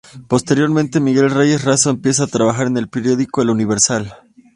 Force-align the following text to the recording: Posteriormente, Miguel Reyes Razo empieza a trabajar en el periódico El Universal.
Posteriormente, 0.27 0.99
Miguel 0.99 1.29
Reyes 1.29 1.63
Razo 1.63 1.91
empieza 1.91 2.23
a 2.23 2.25
trabajar 2.27 2.65
en 2.65 2.75
el 2.77 2.89
periódico 2.89 3.43
El 3.43 3.51
Universal. 3.51 4.11